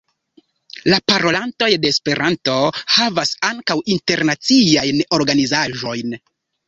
La 0.91 0.97
parolantoj 1.11 1.67
de 1.83 1.91
Esperanto 1.95 2.55
havas 2.95 3.35
ankaŭ 3.51 3.77
internaciajn 3.97 5.05
organizaĵojn. 5.19 6.23